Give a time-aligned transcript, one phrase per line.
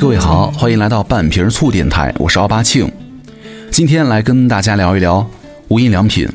[0.00, 2.90] 各位好，欢迎来到半瓶醋电台，我是奥巴庆。
[3.70, 5.28] 今天来跟大家聊一聊
[5.68, 6.26] 无印良品。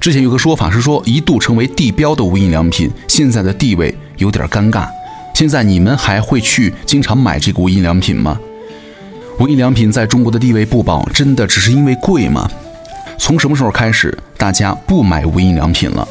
[0.00, 4.88] 之前有个说法是说，一度成为地标的无印良品，现在的地位有点尴尬。
[5.32, 8.36] 现在你们还会去经常买这个无印良品吗？
[9.38, 12.50] 无印良品在中国的地位不保，真的只是因为贵吗？
[13.16, 16.06] 从什么时候开始，大家不买无印良品了？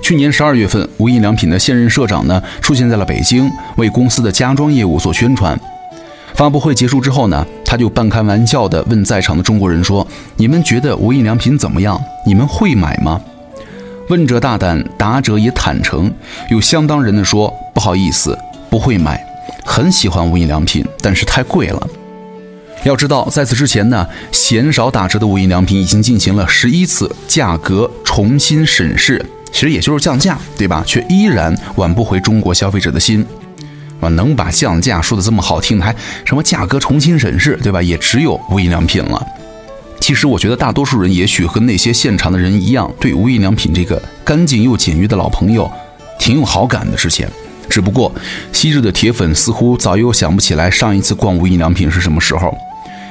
[0.00, 5.60] 去年十二月份，无印良品的现任社长呢出现在了北京，为公司的家装业务做宣传。
[6.38, 10.06] 发布会结束之后呢，他就半开玩笑地问在场的中国人说
[10.38, 12.00] ：“你们觉得无印良品怎么样？
[12.24, 13.20] 你们会买吗？”
[14.08, 16.08] 问者大胆，答者也坦诚。
[16.48, 18.38] 有相当人的说：“不好意思，
[18.70, 19.20] 不会买。
[19.64, 21.88] 很喜欢无印良品，但是太贵了。”
[22.86, 29.20] 要知道，在此之前呢，鲜少打折的无印良品已经进行了十一次价格重新审视。
[29.50, 30.84] 其实也就是降价，对吧？
[30.86, 33.26] 却依然挽不回中国消费者的心，
[34.00, 37.82] 啊，能把降价说的这么好听，还什么价格重新审视，对吧？
[37.82, 39.26] 也只有无印良品了。
[40.00, 45.70] 其实我觉得大多数人也许和那些现场的人一样，对无印良品这个干净又简约的老朋友
[46.18, 46.96] 挺有好感的。
[46.96, 47.28] 之前，
[47.68, 48.10] 只不过
[48.52, 52.56] 昔日的铁粉似乎早又想不起来上一次逛无印良品是什么时候。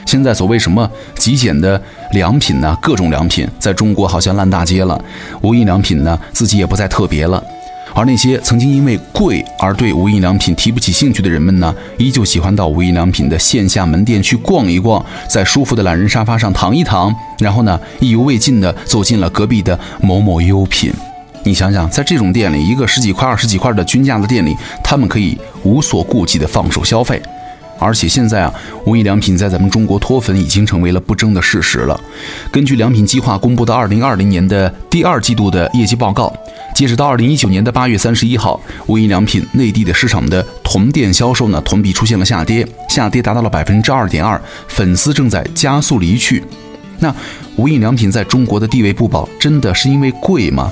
[0.05, 1.79] 现在所谓什么极简的
[2.13, 2.75] 良品呢？
[2.81, 4.99] 各种良品在中国好像烂大街了。
[5.41, 7.43] 无印良品呢，自己也不再特别了。
[7.93, 20.91] 而那些曾经因为贵而对无印良品提不起兴趣的人们呢，依旧喜欢到无印良品的线下门店去逛一逛，在舒服的懒人沙发上躺一躺，然后呢，意犹未尽地走进了隔壁的某某优品。
[21.43, 27.21] 你想想，在这种店里，一个十几块、二十几块的均价的店里，他们可以无所顾忌地放手消费。
[27.79, 28.51] 而且现在啊，
[28.85, 31.97] 无印良品在咱们中国脱粉已经成为了不争的事实了。
[32.51, 36.33] 根据良品计划公布的二零二零年的第二季度的业绩报告，
[36.77, 46.43] 截止到二零一九年的八月三十一号，无印良品内地的市场的同店销售呢，同比出现了下跌，下跌达到了百分之二点二，粉丝正在加速离去。
[46.99, 47.11] 那
[47.55, 50.71] 无印良品在中国的地位不保，真的是因为贵吗？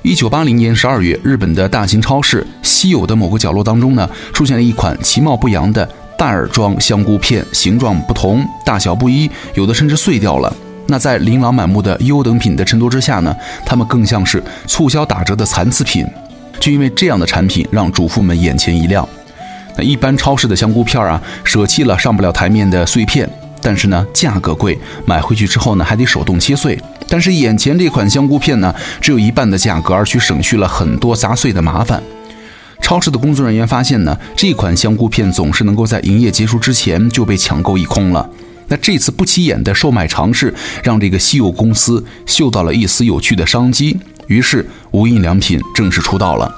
[0.00, 5.86] 一九八零年十二月，日本的大型超市稀有的某个角落当中呢，出现了一款其貌不扬的。
[6.16, 10.56] 袋儿装香菇片，形状不同，大小不一，有的甚至碎掉了。
[10.86, 13.34] 那在琳琅满目的优等品的衬托之下呢，
[13.64, 16.06] 它们更像是促销打折的残次品。
[16.60, 19.08] 就因为这样的产品，让主妇们眼前一亮。
[19.76, 23.28] 那一般超市的香菇片啊，舍弃了上不了台面的碎片，
[23.60, 26.78] 但是呢，价格贵，买回去之后呢，还得手动切碎。
[27.08, 32.02] 但是眼前这款香菇片呢，只有一半的价格，而且省去了很多砸碎的麻烦。
[32.80, 38.28] 超市的工作人员发现呢，这款香菇片总是能够在营业结束之前就被抢购一空了。
[38.72, 46.50] 那这次不起眼的售卖尝试，让这个稀有公司嗅到了一丝有趣的商机，于是无印良品正式出道了。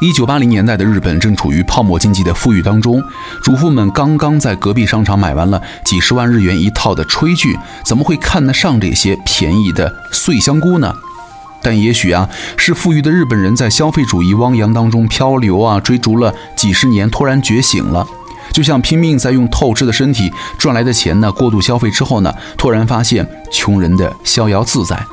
[0.00, 3.00] 一九八零年代的日本正处于泡沫经济的富裕当中，
[3.44, 10.92] 主妇们刚刚在隔壁商场买完了几十万日元一套的炊具，怎么会看得上这些便宜的碎香菇呢？
[11.62, 18.04] 但也许啊，是富裕的日本人在消费主义汪洋当中漂流啊，追逐了几十年，突然觉醒了。
[18.52, 25.04] 就像拼命在用透支的身体赚来的钱呢，过度消费之后呢，突然发现穷人的逍遥自在。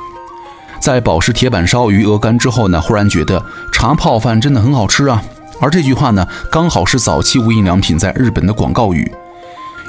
[0.80, 5.22] 在饱食铁板烧、鱼鹅肝之后呢，忽然觉得茶泡饭真的很好吃啊。
[5.60, 9.10] 而这句话呢，刚好是早期无印良品在日本的广告语。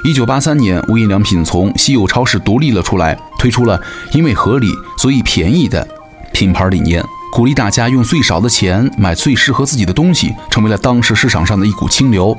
[0.04, 3.80] 一九八三年，无印良品从稀有超市独立了出来，推出了
[4.12, 5.86] 因为合理所以便宜的。
[6.32, 12.36] 品牌理念鼓励大家用最少的钱买最适合自己的东西，成为了当时市场上的一股清流。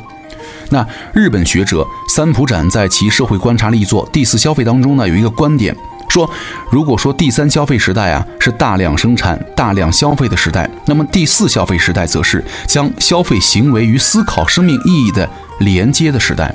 [0.70, 5.76] 那日本学者三浦展在其社会观察力作《第四消费》当中呢，有一个观点
[6.10, 6.30] 说，
[6.70, 15.28] 如果说第三消费时代啊是大量生产、大量消费的时代，那么第四消费时代则是将消费行为与思考生命意义的
[15.60, 16.54] 连接的时代。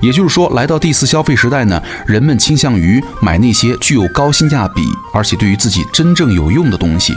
[0.00, 7.14] 也就是说，来到第四消费时代呢，人们倾向于买那些具有高性价比，而且对于自己真正有用的东西。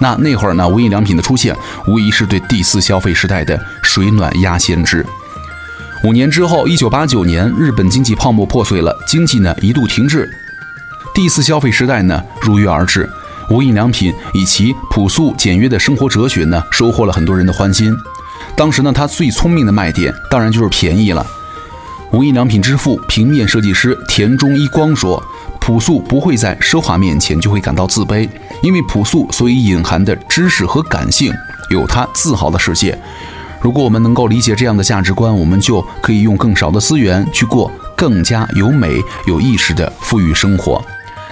[0.00, 1.54] 那那会儿呢，无印良品的出现，
[1.86, 5.04] 无疑是对第四消费时代的水暖鸭先知。
[6.02, 10.26] 五年之后，一九八九年，日本经济泡沫破碎了，经济呢一度停滞，
[11.14, 13.08] 第四消费时代呢如约而至。
[13.50, 17.94] 无印良品以其朴素简约的生活哲学呢，收获了很多人的欢心。
[18.56, 21.26] 当时呢，他最聪明的卖点，当然就是便宜了。
[22.12, 25.22] 无印良品之父、平面设计师田中一光说
[25.60, 28.26] ：“朴素不会在奢华面前就会感到自卑，
[28.62, 31.30] 因为朴素所以隐含的知识和感性
[31.68, 32.98] 有他自豪的世界。
[33.60, 40.82] 如果我们能够理解这样的价值观，我们就可以用更少的资源去过更加有美、有意识的富裕生活。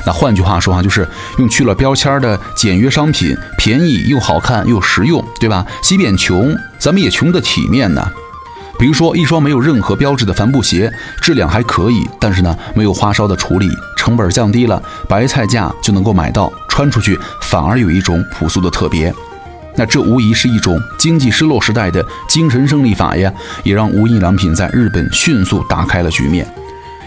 [0.07, 1.07] 那换句话说啊，就是
[1.39, 5.67] 用去了标签的简约商品，便宜又好看又实用，对吧？
[5.83, 8.07] 即便穷，咱们也穷得体面呢。”
[8.79, 19.13] 比如说一双没有任何标志的帆布鞋，质量还可以，但是呢没有花哨的处理，成本降低了，白菜价就能够买到，穿出去反而有一种朴素的特别。
[19.79, 23.33] 那这无疑是一种经济失落时代的精神胜利法呀，
[23.63, 26.45] 也让无印良品在日本迅速打开了局面。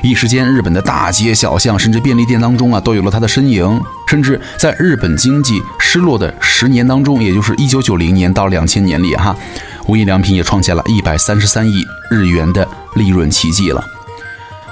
[0.02, 3.80] 一时间，日本的大街小巷，甚至便利店当中啊，都有了它的身影。
[4.08, 9.36] 甚至在日本经济失落的十年当中，也就是一九九零年到两千年里哈，
[9.88, 13.84] 无印良品也创下了一百三十三亿日元的利润奇迹了。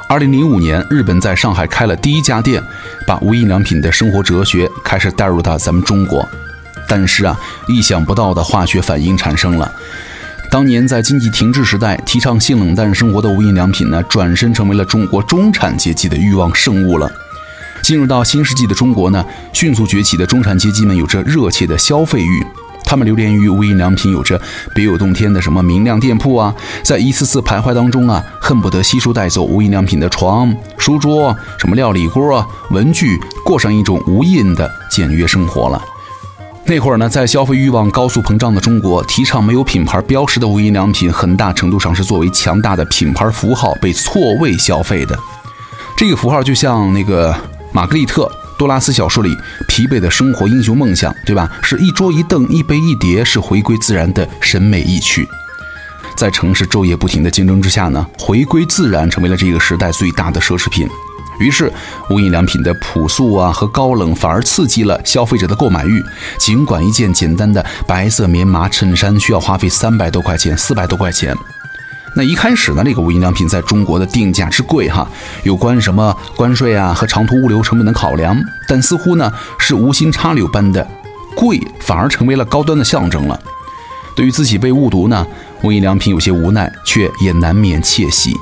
[0.09, 2.63] 二零零五年，日本在上海开了第一家店，
[3.05, 6.27] 把无印良品的生活哲学开始带入到咱们中国。
[6.89, 9.71] 但是啊，意想不到的化学反应产生了。
[10.51, 17.09] 当年在经济停滞时代提倡性冷淡生活的无印良品呢，转身成为了中国中产阶级的欲望圣物了。
[17.83, 22.45] 进入到新世纪的中国呢，迅速崛起的中产阶级们有着热切的消费欲，
[22.83, 24.41] 他们流连于无印良品有着
[24.73, 26.53] 别有洞天的什么明亮店铺啊，
[26.83, 35.79] 在一次次徘徊当中啊，恨不得悉数带走无印良品的床、书桌、什么料理锅、文具，过上一种无印的简约生活了。
[36.69, 45.17] 那会儿呢，在消费欲望高速膨胀的中国，提倡没有品牌标识的无印良品，很大程度上是作为强大的品牌符号被错位消费的。
[45.97, 47.35] 这个符号就像那个
[47.71, 48.25] 玛格丽特·
[48.55, 49.35] 多拉斯小说里
[49.67, 51.51] 疲惫的生活英雄梦想，对吧？
[51.63, 55.27] 是一桌一凳一杯一碟，是回归自然的审美意趣。
[56.15, 60.87] 在城市昼夜不停的竞争之下呢，回归自然成为了这个时代最大的奢侈品。
[61.39, 61.71] 于是，
[62.09, 66.03] 无印良品的朴素啊和高冷反而刺激了消费者的购买欲。
[66.37, 71.35] 尽管一件简单的白色棉麻衬衫需要花费三百多块钱、四百多块钱，
[72.15, 75.07] 那一开始呢，这个无印良品在中国的定价之贵哈，
[75.43, 78.37] 有关什么关税啊和长途物流成本的考量，
[78.67, 80.85] 但似乎呢是无心插柳般的
[81.35, 83.39] 贵，反而成为了高端的象征了。
[84.15, 85.25] 对于自己被误读呢，
[85.61, 88.35] 无印良品有些无奈，却也难免窃喜。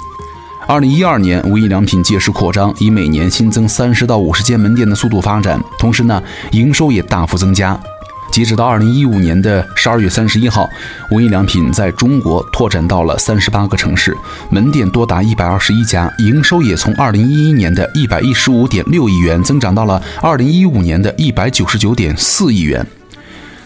[0.68, 6.22] 二零一二年，无印良品借势扩张，以每年新增三十到五十间门店的速度发展，同时呢，
[6.52, 7.80] 营收也大幅增加。
[8.34, 10.70] 截止到二零一五年的十二月三十一号，
[11.10, 14.14] 无印良品在中国拓展到了三十八个城市，
[14.50, 22.86] 门店多达一百二十一家，营收也从二零一一年的一百一十五点六亿元增长到了二零一五年的一百九十九点四亿元。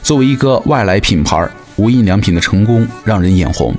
[0.04, 3.76] 作为一个外来品牌，无印良品的成功让人眼红。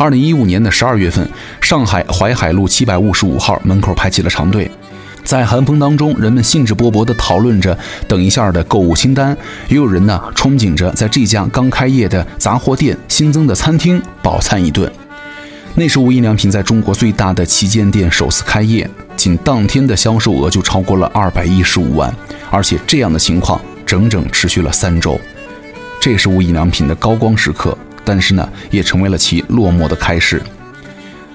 [0.00, 1.28] 二零一五年的十二月份，
[1.60, 4.70] 上海淮海路七百五十五号门口排起了长队，
[5.24, 9.36] 在寒风当中，人们兴致勃勃地讨论着等一下的购物清单，
[9.68, 14.90] 也有人呢憧憬着在这家刚开业的杂货店新增的餐厅饱餐一顿。
[15.74, 22.10] 那是无印良品在中国最大的旗舰店首次开业，仅当天的销售额就超过了二百一十五万，
[22.50, 25.20] 而且这样的情况整整持续了三周，
[26.00, 27.76] 这是无印良品的高光时刻。
[28.04, 30.42] 但是呢，也成为了其落寞的开始。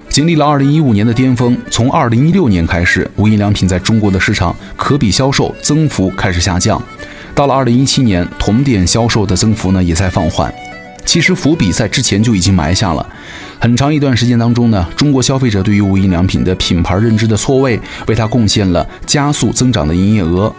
[0.10, 6.82] 经历了2015年的巅峰，从2016年开始，无印良品在中国的市场可比销售增幅开始下降。
[7.34, 10.54] 到了2017年，同店销售的增幅呢也在放缓。
[11.04, 13.06] 其实伏笔在之前就已经埋下了。
[13.60, 20.54] 很长一段时间当中呢，中国消费者对于无印良品的品牌认知的错位，为它贡献了加速增长的营业额。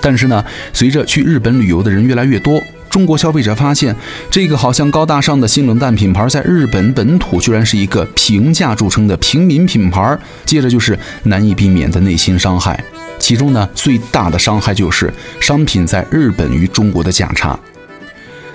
[0.00, 2.60] 但是呢，随着去日本旅游的人越来越多。
[2.94, 3.92] 中国消费者发现，
[4.30, 10.16] 这个好像高大上的新冷淡品牌，在日本本土居然是一个平价著称的平民品牌。
[10.44, 12.84] 接着就是难以避免的内心伤害，
[13.18, 17.58] 其中呢最大的伤害就是商品在日本与中国的价差。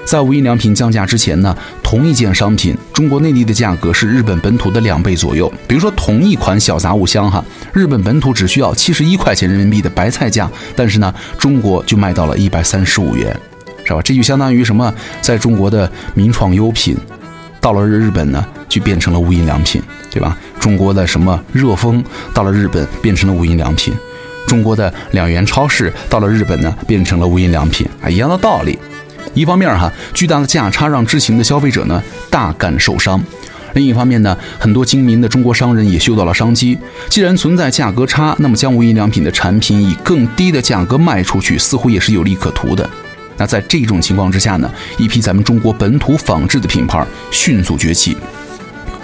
[0.06, 5.52] 在无印良品降价之前呢，同一件商品，中国内地的价格是日本本土的两倍左右。
[5.68, 13.38] 比如说同一款小杂物箱哈，日本本土只需要七十一块钱人民币的白菜价，但是呢，中国就卖到了一百三十五元。
[13.90, 14.02] 是吧？
[14.04, 14.94] 这就相当于什么？
[15.20, 16.96] 在中国的名创优品，
[17.60, 19.82] 到了日日本呢，就变成了无印良品，
[20.12, 20.38] 对吧？
[20.60, 23.92] 中国的什么热风，到了日本变成了无印良品；
[24.46, 28.78] 中国的两元超市，到了日本呢，变成了无印良品啊，一样的道理。
[29.34, 33.20] 一方面哈，巨大的价差让知情的消费者呢大感受伤；
[33.74, 36.78] 另一方面呢，很多精明的中国商人也嗅到了商机。
[37.10, 42.88] 既然存在价格差，那么将无印良品的产品以更低的价格卖出去，似乎也是有利可图的。
[43.40, 48.16] 那在这种情况之下呢，一批咱们中国本土仿制的品牌迅速崛起。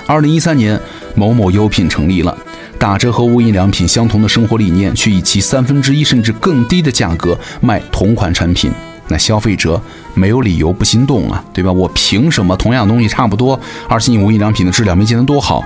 [0.05, 0.79] 二零一三年，
[1.15, 2.37] 某某优品成立了，
[2.77, 8.71] 打着和无印良品相同的生活理念，去以其三分之一甚至更低的价格卖同款产品。
[9.07, 9.81] 那消费者
[10.13, 11.71] 没有理由不心动啊，对吧？
[11.71, 15.63] 我凭什么同样东西差不多，而且你无印良品的质量没见得多好，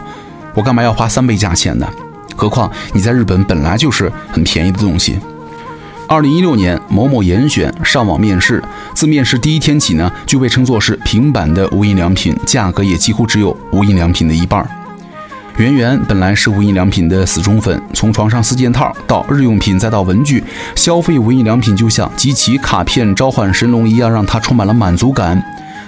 [0.54, 1.90] 我干嘛要花三倍价钱呢？
[2.36, 5.18] 何况你在日本本来就是很便宜的东西。
[6.10, 8.64] 二零一六年，某某严选上网面试，
[8.96, 14.68] 自面试第一天起呢，就被称作是平板的无印良品，价格也几乎只有无印良品的一半。
[15.58, 25.40] 圆圆本来是无印良品的死忠粉，从床上四件套到日用品再到文具，消费无印良品就像集齐卡片召唤神龙一样，让他充满了满足感。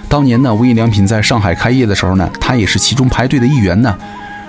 [0.08, 3.92] 当年呢，无印良品在上海开业的时候呢，他也是其中排队的一员呢。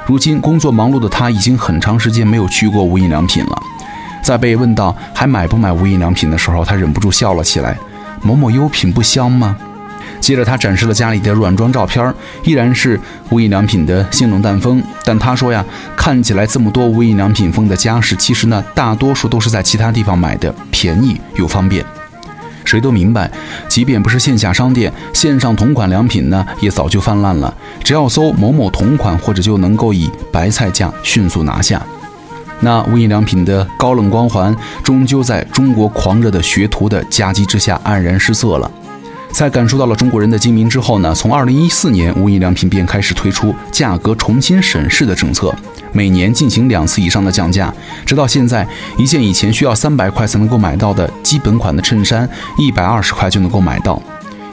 [0.06, 3.58] 如今工作忙碌的他，已经很长时间没有去过无印良品了。
[4.24, 7.78] 在被问到还买不买无印良品的时候，他忍不住笑了起来。
[8.22, 9.56] 某某优品不香吗？
[10.22, 12.14] 接着他展示了家里的软装照片，
[12.46, 12.98] 依然是
[13.30, 14.82] 无印良品的性冷淡风。
[15.04, 15.64] 但他说呀，
[15.98, 21.84] 看起来这么多无印良品风的家饰，其实呢，大多数都是在其他地方买的，便宜又方便。
[22.64, 23.30] 谁都明白，
[23.68, 27.54] 即便不是线下商店，线上同款良品呢，也早就泛滥了。
[27.84, 31.82] 只要搜某某同款，或者就能够以白菜价迅速拿下。
[32.64, 38.72] 那无印良品的高冷光环，终究在中国狂热的学徒的夹击之下黯然失色了。
[39.32, 45.54] 在感受到了中国人的精明之后呢，从二零一四年，无印良品便开始推出价格重新审视的政策，
[45.92, 47.74] 每年进行两次以上的降价，
[48.06, 48.66] 直到现在，
[48.98, 54.02] 一件以前需要三百块才能够买到的基本款的衬衫，一百二十块就能够买到。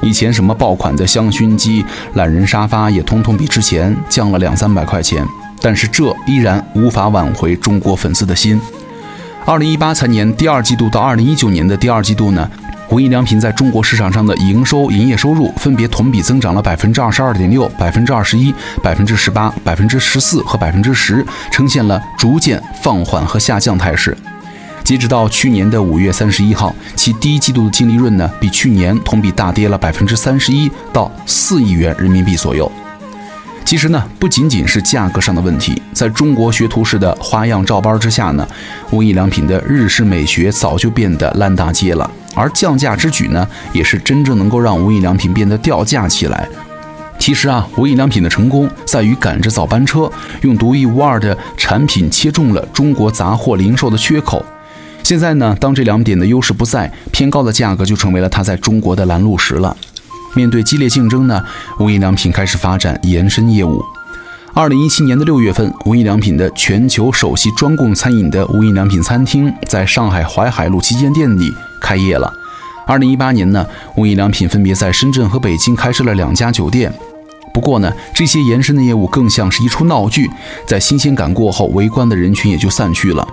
[0.00, 5.22] 以前什么爆款的香薰机、懒人沙发，也通通比之前降了两三百块钱。
[5.60, 8.60] 但是这依然无法挽回中国粉丝的心。
[9.44, 12.48] 二零一八财年第二季度到二零一九年的第二季度呢，
[12.90, 24.16] 无印良品在中国市场上的营收、营业收入分别同比增长了百分之二十二点六、百分之二十一、百分之十八、百分之十四和百分之十，呈现了逐渐放缓和下降态势。
[24.84, 32.70] 截止到去年的五月三十一号，其第一季度的净利润呢，比去年同比大跌了百分之三十一，到四亿元人民币左右。
[33.70, 38.44] 其实呢，不仅仅是价格上的问题，在中国学徒式的花样照搬之下呢，
[38.90, 42.10] 无印良品的日式美学早就变得烂大街了。
[42.34, 46.48] 而降价之举呢，也是真正能够让无印良品变得掉价起来。
[47.16, 50.10] 其实啊，无印良品的成功在于赶着早班车，
[50.40, 54.44] 用独一无二的产品切中了中国杂货零售的缺口。
[55.04, 59.76] 现在呢，当这两点的优势不在，偏高的价格就成为了它在中国的拦路石了。
[60.34, 61.44] 面对激烈竞争呢，
[61.78, 63.84] 无印良品开始发展延伸业务。
[64.52, 72.32] 二零一七年的六月份，无印良品的全球首席专供餐饮的无印良品餐厅在上海淮海路旗舰店里开业了。
[72.86, 73.64] 二零一八年呢，
[73.96, 76.92] 无印良品分别在深圳和北京开设了两家酒店。
[77.54, 80.28] 不过呢，这些延伸的业务更像是一出闹剧，
[80.66, 83.26] 在新鲜感过后，围观的人群也就散去了。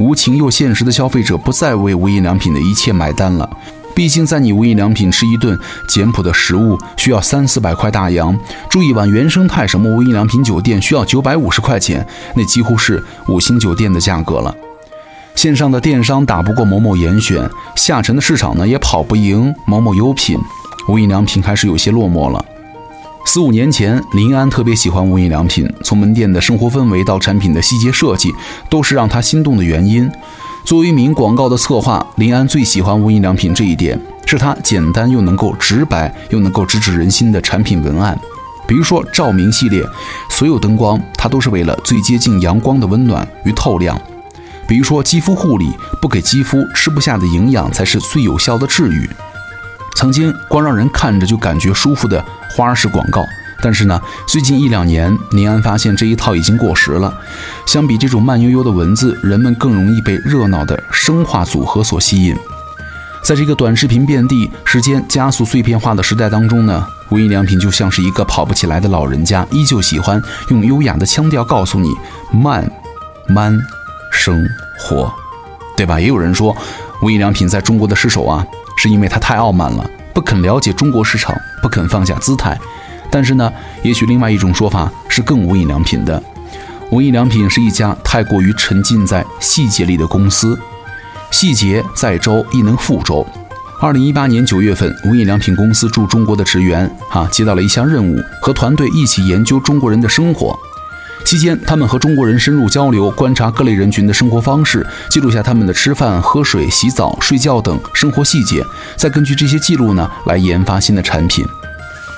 [0.00, 3.48] 无情又现实的消费者不再为无印良品的一切买单了。
[3.98, 8.38] 毕竟，在你无印良品吃一顿简朴的食物需要三四百块大洋，
[8.70, 14.54] 住一晚原生态什么无印良品酒店需要九百五十块钱，那几乎是五星酒店的价格了。
[15.34, 20.38] 线上的电商打不过某某严选，下沉的市场呢也跑不赢某某优品，
[20.88, 22.44] 无印良品开始有些落寞了。
[23.26, 28.32] 四五年前，林安特别喜欢无印良品，从门店的生活氛围到产品的细节设计，
[28.70, 30.08] 都是让他心动的原因。
[30.68, 38.14] 作为一名广告的策划，林安最喜欢无印良品这一点，是它简单又能够直白又能够直指人心的产品文案。
[38.66, 39.82] 比如说照明系列，
[40.28, 43.98] 所有灯光它都是为了最接近阳光的温暖与透亮。
[44.66, 45.70] 比如说肌肤护理，
[46.02, 49.08] 不给肌肤吃不下的营养才是最有效的治愈。
[49.96, 52.22] 曾经光让人看着就感觉舒服的
[52.54, 53.24] 花式广告。
[53.60, 57.12] 但是呢，最近一两年，宁安发现这一套已经过时了。
[57.66, 62.36] 相比这种慢悠悠的文字，人们更容易被热闹的声画组合所吸引。
[63.24, 71.90] 在这个短视频遍地、时间加速碎片化的时代当中呢，无印良品就像是一个跑不起来的老人家，依旧喜欢用优雅的腔调告诉你
[72.32, 72.70] 慢、
[73.26, 73.58] 慢
[74.12, 74.48] 生
[74.78, 75.12] 活，
[75.76, 75.98] 对吧？
[76.00, 76.56] 也有人说，
[77.02, 78.46] 无印良品在中国的失手啊，
[78.78, 82.58] 是因为它太傲慢了，不肯了解中国市场，不肯放下姿态。
[83.10, 86.22] 但是呢，也许另外一种说法是更无印良品的。
[86.90, 90.58] 无印良品是一家太过于沉浸在细节里的公司，
[91.30, 93.26] 细节在周亦能覆周。
[93.80, 100.58] 二零一八年九月份，无印良品公司驻中国的职员哈接到了一项任务，和团队一起研究中国人的生活。
[101.24, 108.64] 期间，他们和中国人深入交流，观察各类人群的生活方式，记录下他们的吃饭、喝水、洗澡、睡觉等生活细节，
[108.96, 111.44] 再根据这些记录呢来研发新的产品。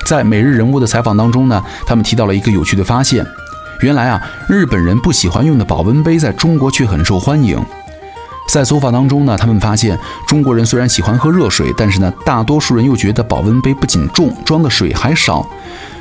[0.07, 3.25] 在每日人物的采访当中呢，他们提到了一个有趣的发现：
[3.81, 7.65] 原来啊，日本人不喜欢用的保温杯在中国却很受欢迎。
[8.49, 15.47] 在走访当中呢，他们发现中国人虽然喜欢喝热水，但是呢，大多数人又觉得保温杯不仅重，装的水还少。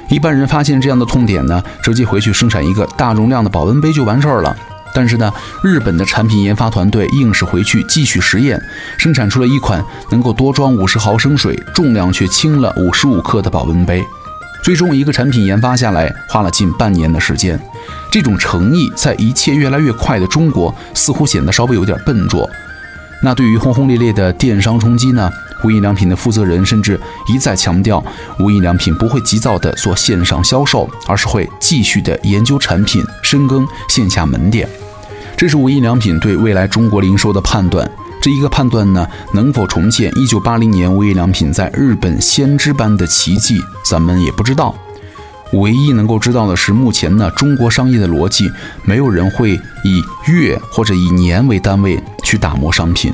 [0.08, 4.56] 一般人发现这样的痛点呢，直接回去生产一个大容量的保温杯就完事儿了。
[4.93, 5.31] 但是呢，
[5.63, 8.62] 日本的产品研发团队硬是回去继续实验，
[8.98, 14.03] 生产出了一款能够多装五十毫升水、重量却轻了五十五克的保温杯。
[14.62, 17.60] 最终，一个产品研发下来花了近半年的时间。
[18.12, 22.50] 这种诚意在一切越来越快的中国，似乎显得稍微有点笨拙。
[23.22, 25.31] 那对于轰轰烈烈的电商冲击呢？
[25.62, 28.01] 无印良品的负责人甚至一再强调，
[28.39, 34.67] 无印良品不会急躁地做线上销售，而是会继续地研究产品，深耕线下门店。
[35.38, 37.88] 这是无印良品对未来中国零售的判断。
[38.19, 44.75] 这一个判断呢，能否重现1980年无印良品在日本先知般的奇迹，咱们也不知道。
[45.53, 48.51] 唯一能够知道的是，目前呢，中国商业的逻辑，
[48.83, 49.51] 没有人会
[49.83, 53.13] 以月或者以年为单位去打磨商品。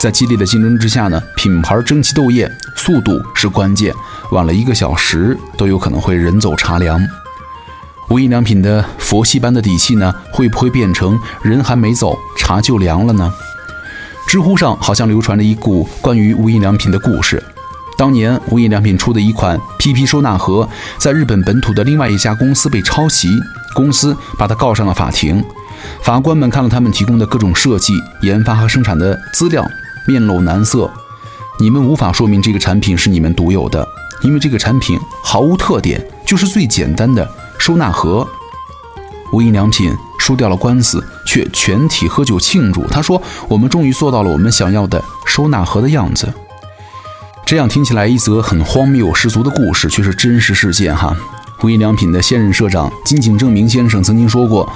[0.00, 3.94] 在激烈的竞争之下呢，品牌争奇斗艳，速度是关键，
[4.32, 6.98] 晚了一个小时都有可能会人走茶凉。
[8.10, 13.32] 无印良品的佛系般的底气呢，会不会变成人还没走，茶就凉了呢？
[14.26, 17.40] 知乎上好像流传着一股关于无印良品的故事。
[17.96, 23.28] 当年无印良品出的一款 PP 收纳盒，在日本本土的另外一家公司被抄袭，
[23.74, 25.44] 公司把它告上了法庭。
[26.02, 29.64] 法官们看了他们提供的各种设计、研发和生产的资料，
[30.08, 30.90] 面露难色。
[31.60, 33.86] 你们无法说明这个产品是你们独有的，
[34.22, 37.28] 因为这个产品毫无特点，就是最简单的
[37.60, 38.26] 收纳盒。
[39.32, 42.84] 无印良品输掉了官司，却全体喝酒庆祝。
[42.88, 46.32] 他说：“我们终于做到了我们想要的收纳盒的样子。”
[47.46, 51.14] 这样听起来一则很荒谬十足的故事，却是真实事件哈。
[51.62, 54.72] 无印良品的现任社长金井正明先生曾经说过，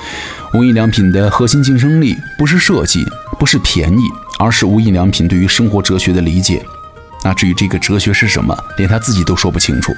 [0.53, 3.05] 无印良品的核心竞争力不是设计，
[3.39, 4.03] 不是便宜，
[4.39, 6.65] 而是无印良品对于生活哲学的理解。
[7.25, 9.93] 那至于这个哲学是什么，连他自己都说不清楚。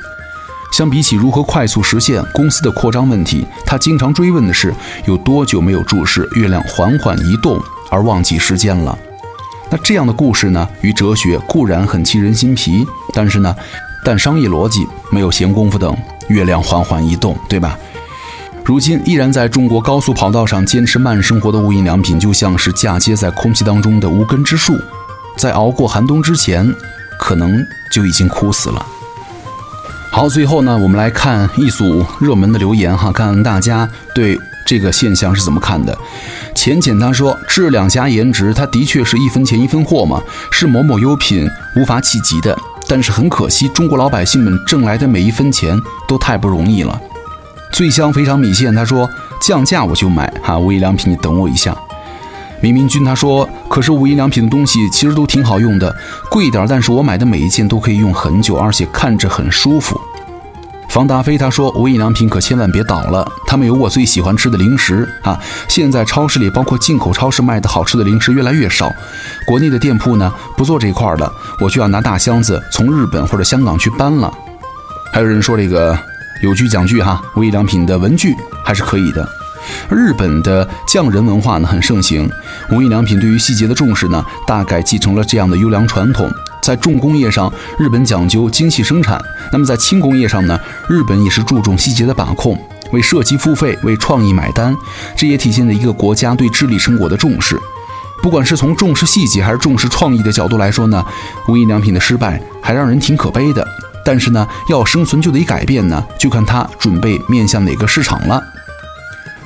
[0.72, 4.74] 相比起如何快速实现公司的扩张问题，他经常追问的是
[5.06, 7.58] 有多久没有注视月亮缓缓移动
[7.90, 8.98] 而忘记时间了。
[9.70, 13.54] 那这样的故事呢，与哲学固然很沁人心脾，但是呢，
[14.04, 15.96] 但商业逻辑没有闲工夫等
[16.28, 17.78] 月亮缓缓移动，对吧？
[18.64, 24.76] 如今依然在中国高速跑道上坚持慢生活的无印良品，就像是嫁接在空气当中的无根之树，
[25.38, 26.72] 在熬过寒冬之前，
[27.18, 28.84] 可能就已经枯死了。
[30.10, 34.38] 好，最后呢，我们来看一组热门的留言哈，看看大家对。
[34.68, 35.96] 这个现象是怎么看的？
[36.52, 42.58] 浅浅他说：“质量加颜值，它的确是一分钱一分货嘛，是某某优品无法企及的。
[42.88, 47.00] 但是很可惜，中国老百姓们挣来的每一分钱都太不容易了。”
[47.70, 49.08] 醉香肥肠米线他说
[49.40, 51.72] ：“降价我就买哈，无印良品你等我一下。”
[52.60, 55.94] 明明君他说：“可是无印良品的东西其实都挺好用的，
[56.30, 60.00] 贵一点，但是我买的每一件都可以用很久，而且看着很舒服。”
[60.88, 65.38] 方达飞他说：“无印良品可千万别倒了，他们有我最喜欢吃的零食啊！
[65.68, 68.90] 现在超市里，包括进口超市卖的好吃的零食越来越少，
[69.46, 74.32] 国内的店铺呢不做这一块的，我就要拿大箱子从日本或者香港去搬了。”
[75.12, 75.98] 还有人说这个
[76.42, 79.28] 有句讲句哈，无印良品的文具还是可以的。
[79.90, 82.30] 日本的匠人文化呢很盛行，
[82.70, 86.30] 无印良品对于细节的重视呢，大概继承了这样的优良传统。
[86.62, 89.16] 在重工业上，日本讲究精细生产；
[89.52, 92.58] 那么在轻工业上呢，日本也是注重细节的把控，
[92.90, 94.76] 为设计付费，为创意买单。
[95.14, 97.56] 这也体现了一个国家对智力成果的重视。
[98.20, 101.04] 不管是从重视细节还是重视创意的角度来说呢，
[101.46, 103.64] 无印良品的失败还让人挺可悲的。
[104.04, 108.42] 但是呢，要生存就得改变呢，就看他准备面向哪个市场了。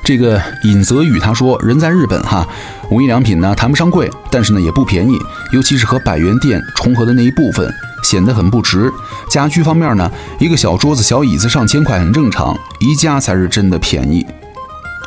[0.03, 2.45] 这个尹泽宇他说：“人在日本哈，
[2.89, 5.17] 无印良品呢谈不上贵，但是呢也不便宜，
[5.53, 7.71] 尤其是和百元店重合的那一部分，
[8.03, 8.91] 显得很不值。
[9.29, 14.25] 家居方面呢，一个小桌子、小椅子上千块很正常，宜家才是真的便宜。”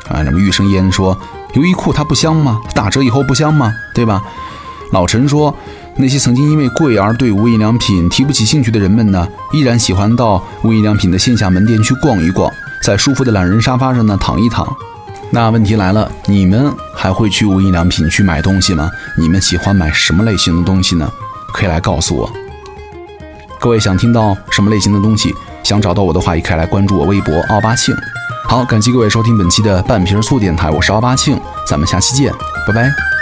[0.08, 1.18] 啊，什么玉生烟说
[1.54, 2.60] ：“优衣库它不香吗？
[2.72, 3.74] 打折以后不香吗？
[3.94, 4.22] 对吧？”
[4.92, 5.54] 老陈说
[5.98, 12.48] ：“那些曾经因为贵而对无印良品提不起兴趣的人们呢，依然喜欢到无印良品的线下门店去逛一逛。”
[12.84, 14.76] 在舒服的懒人沙发上呢躺一躺，
[15.30, 18.90] 那问题来了，你们还会去无印良品去买东西吗？
[19.16, 21.10] 你们喜欢买什么类型的东西呢？
[21.50, 22.30] 可以来告诉我。
[23.58, 27.96] 各位想听到什么类型的东西，想找到我的话，也可以来关注我微博奥巴庆。
[28.46, 32.30] 好，感谢各位收听本期的半瓶醋电台，我是奥巴庆，咱们下期见，
[32.66, 33.13] 拜拜。